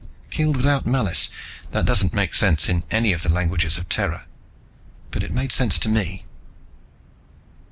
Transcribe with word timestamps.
Killed 0.31 0.57
without 0.57 0.87
malice 0.87 1.29
that 1.69 1.85
doesn't 1.85 2.11
make 2.11 2.33
sense 2.33 2.67
in 2.67 2.81
any 2.89 3.13
of 3.13 3.21
the 3.21 3.29
languages 3.29 3.77
of 3.77 3.87
Terra. 3.87 4.25
But 5.11 5.21
it 5.21 5.31
made 5.31 5.51
sense 5.51 5.77
to 5.77 5.89
me. 5.89 6.25